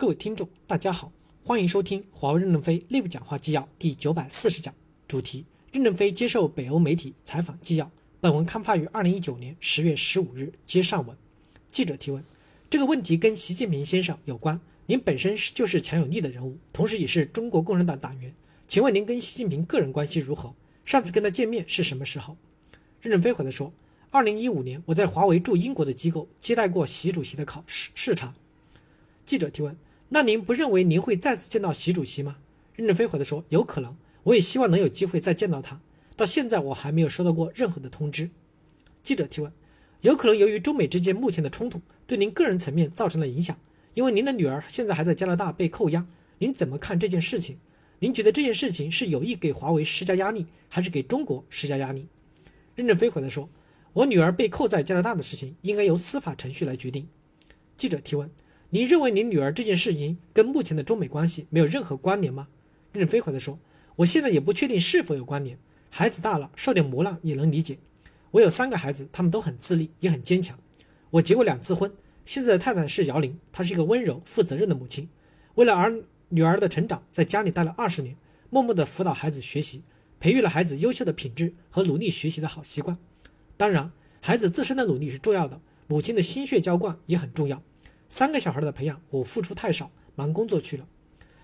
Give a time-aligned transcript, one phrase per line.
[0.00, 1.10] 各位听众，大家好，
[1.42, 4.72] 欢迎收听华为任正非内部讲话纪要第九百四十讲，
[5.08, 7.90] 主题：任正非接受北欧媒体采访纪要。
[8.20, 11.16] 本文刊发于二零一九年十月十五日，接上文。
[11.66, 12.22] 记者提问：
[12.70, 18.32] 这个问题跟习近平先生有关，您本身是就是强有力的人物，同时也是中国共产党党员，
[18.68, 20.54] 请问您跟习近平个人关系如何？
[20.84, 22.36] 上次跟他见面是什么时候？
[23.00, 23.72] 任正非回答说：
[24.12, 28.32] 二零一五年，我在华为驻英国的机构接待过习主席的考试视察。
[29.26, 29.76] 记者提问：
[30.10, 32.38] 那您不认为您会再次见到习主席吗？
[32.74, 35.80] 任正非回答说：有可能，我也希望能有机会再见到他。
[36.16, 38.30] 到现在我还没有收到过任何的通知。
[39.02, 39.52] 记者提问：
[40.00, 43.58] 有可能由于中美之间目前的冲突对您个人层面造成了影响，
[43.94, 46.06] 因为您的女儿现在还在加拿大被扣押，
[46.38, 47.58] 您怎么看这件事情？
[47.98, 52.06] 您觉得这件事情是有意给华为施加压力，还是给中国施加压力？
[52.74, 53.50] 任正非回答说：
[53.92, 57.06] 我女儿被扣在加拿大的事情应该由司法程序来决定。
[57.76, 58.30] 记者提问。
[58.70, 62.48] 你认为你女儿这件事情跟目前的中美关系没有任何关联吗？
[62.92, 63.58] 任正非回答说
[63.96, 65.58] ：“我现在也不确定是否有关联。
[65.88, 67.78] 孩子大了，受点磨难也能理解。
[68.32, 70.58] 我有三个孩子，他们都很自立，也很坚强。
[71.08, 71.90] 我结过两次婚，
[72.26, 75.08] 现在的太太是姚玲，她是一个温柔、负责任的母亲。
[75.54, 78.16] 为了儿女儿的成长，在家里待了二十年，
[78.50, 79.82] 默默地辅导孩子学习，
[80.20, 82.98] 培育了孩子优秀的品质和努力学习的好习惯。
[83.56, 87.62] 当然，孩子自身的努力是重要的，母亲的心血浇灌也很重要。”
[88.08, 90.86] 三个小孩的培养，我付出太少，忙工作去了。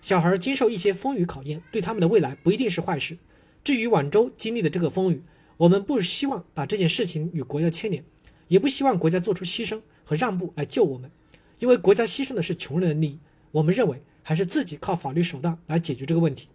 [0.00, 3.18] 小孩经受一些风雨考验，对他们的未来不一定是坏事。
[3.62, 5.22] 至于晚舟经历的这个风雨，
[5.56, 8.04] 我们不希望把这件事情与国家牵连，
[8.48, 11.10] 也不希望国家做出牺牲和让步来救我们，
[11.58, 13.18] 因为国家牺牲的是穷人的利益。
[13.52, 16.48] 我们认为还是自己靠法律手段来解决这个问题。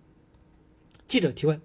[1.08, 1.60] 记者提问：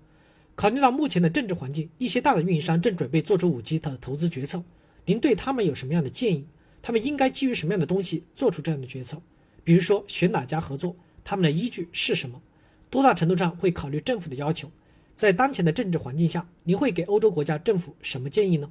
[0.54, 4.64] 考虑到目前的政治环境，一些大的运营商正准备做出五 G 的投资决策，
[5.04, 6.46] 您对他们有什么样的建议？
[6.86, 9.20] 他们应该基于什么样的东西做出这样的决策？
[9.64, 12.40] 比如说选哪家合作，他们的依据是什么？
[12.88, 14.70] 多大程度上会考虑政府的要求？
[15.16, 18.70] 在当前的政治环境下，您会给欧洲国家政府什么建议呢？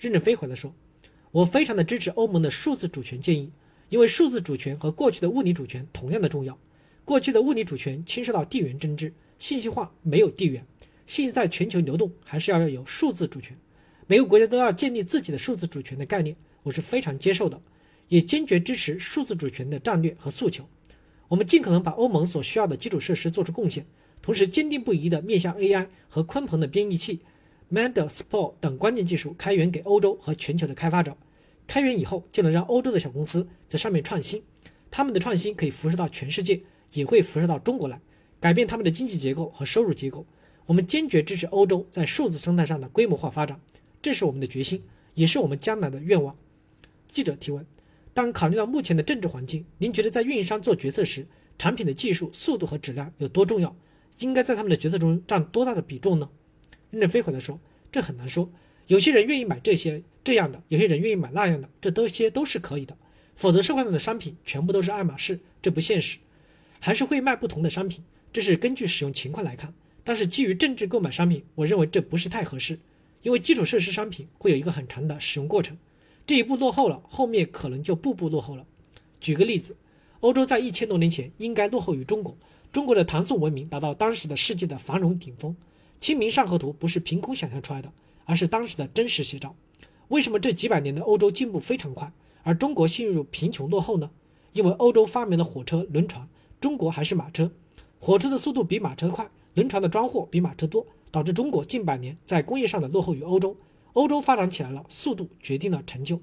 [0.00, 0.74] 任正非回答说
[1.30, 3.52] ：“我非常的支持欧盟的数字主权建议，
[3.88, 6.58] 因为数字主权和过去的物理主权同样的重要。
[7.04, 10.66] 过去的物理主权牵涉到地缘政治，信息化没有地缘，
[11.06, 13.56] 信息在全球流动还是要有数字主权。
[14.08, 17.60] 每个国家都要建立自己的数字主权的概念。”我是非常接受的，
[18.08, 20.68] 也坚决支持数字主权的战略和诉求。
[21.28, 23.86] 我们尽可能把欧盟所需要的基础设施做出贡献，
[24.20, 27.20] 同时坚定不移地面向 AI 和鲲鹏的编译器、
[27.72, 31.16] MandelSpore 等关键技术开源给欧洲和全球的开发者。
[31.66, 34.42] 开源以后，就能让欧洲的小公司在上面创新，
[34.90, 36.60] 他们的创新可以辐射到全世界，
[36.92, 38.00] 也会辐射到中国来，
[38.38, 40.26] 改变他们的经济结构和收入结构。
[40.66, 43.60] 我们坚决支持欧洲在数字生态上的规模化发展，
[44.00, 44.82] 这是我们的决心，
[45.14, 46.36] 也是我们将来的愿望。
[47.14, 47.64] 记者提问：
[48.12, 51.24] 当考虑到目前的政治环境，您觉得在运营商做决策时，
[51.56, 53.76] 产品的技术、速度和质量有多重要？
[54.18, 56.28] 应该在他们的决策中占多大的比重呢？
[56.90, 57.60] 任正非回答说
[57.92, 58.50] ：“这很难说，
[58.88, 62.98] 有些人愿意买这些这样的，有些人愿意买那样的，这都些都是可以的。
[63.36, 66.18] 否则，社会上的商品全部都是爱马仕，这不现实。
[66.80, 69.72] 还是会卖不同的商品，这是根据使用情况来看。
[70.02, 72.80] 但是基于政治购买商品，我认为这不是太合适，
[73.22, 75.78] 因为基础设施商品会有一个很长的使用过程。”
[76.26, 78.64] 这一步落后了，后面可能就步步落后了。
[79.20, 79.76] 举个例子，
[80.20, 82.36] 欧洲在一千多年前应该落后于中国。
[82.72, 85.52] 中国的唐宋文明达到当时的世界的繁荣顶峰，
[86.00, 87.92] 《清明上河图》不是凭空想象出来的，
[88.24, 89.54] 而是当时的真实写照。
[90.08, 92.12] 为什么这几百年的欧洲进步非常快，
[92.42, 94.10] 而中国陷入贫穷落后呢？
[94.52, 96.28] 因为欧洲发明了火车、轮船，
[96.60, 97.50] 中国还是马车。
[97.98, 103.56] 火车的速度比马车快，轮船的装货比马车多，导致中国近百年在工业上的落后于欧洲。
[103.94, 106.20] 欧洲发展起来了，速度决定了成就。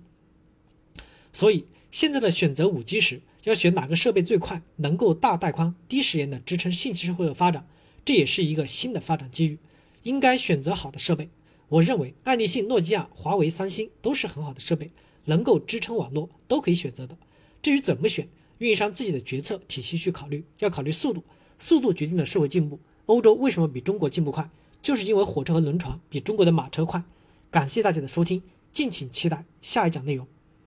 [1.34, 7.68] 所以现在的选择五 G 时，要选哪个设备最快，能够大带宽、低时延的支撑信息社会的发展，
[8.06, 9.58] 这也是一个新的发展机遇。
[10.04, 11.30] 应该选择好的设备。
[11.70, 14.92] 我认为爱立信、诺基亚、华为、三星都是很好的设备，
[15.26, 17.18] 能够支撑网络，都可以选择的。
[17.62, 18.28] 至于怎么选，
[18.58, 21.24] 运营商自己的决策体系去考虑，要考虑速度，
[21.57, 22.80] 速度决定了社会进步。
[23.06, 24.50] 欧洲为什么比中国进步快？
[24.81, 27.04] 就是因为火车和轮船比中国的马车快。
[27.51, 30.25] 感谢大家的收听，敬请期待下一讲内容。